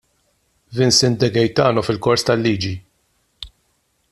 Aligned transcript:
Vincent 0.77 1.15
De 1.23 1.27
Gaetano 1.35 1.83
fil-kors 1.89 2.25
tal-liġi. 2.27 2.75